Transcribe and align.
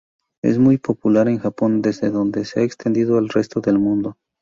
Es 0.41 0.57
muy 0.57 0.79
popular 0.79 1.27
en 1.27 1.37
Japón, 1.37 1.83
desde 1.83 2.09
donde 2.09 2.43
se 2.45 2.61
ha 2.61 2.63
extendido 2.63 3.19
al 3.19 3.29
resto 3.29 3.61
del 3.61 3.77
mundo. 3.77 4.17